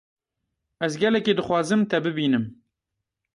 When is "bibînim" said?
2.03-2.45